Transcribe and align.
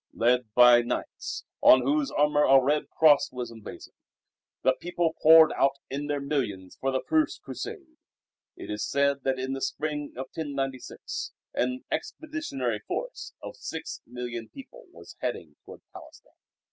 Led 0.15 0.51
by 0.55 0.81
knights, 0.81 1.45
on 1.61 1.83
whose 1.83 2.09
armour 2.09 2.43
a 2.43 2.59
red 2.59 2.89
Cross 2.89 3.29
was 3.31 3.51
emblazoned, 3.51 3.93
the 4.63 4.73
people 4.81 5.13
poured 5.21 5.53
out 5.53 5.75
in 5.91 6.07
their 6.07 6.19
millions 6.19 6.75
for 6.81 6.91
the 6.91 7.03
first 7.07 7.43
Crusade. 7.43 7.97
It 8.57 8.71
is 8.71 8.83
said 8.83 9.17
that 9.25 9.37
in 9.37 9.53
the 9.53 9.61
spring 9.61 10.13
of 10.17 10.29
1096 10.33 11.33
an 11.53 11.85
"expeditionary 11.91 12.79
force" 12.79 13.33
of 13.43 13.55
six 13.55 14.01
million 14.07 14.49
people 14.49 14.85
was 14.91 15.17
heading 15.19 15.55
toward 15.65 15.81
Palestine. 15.93 16.33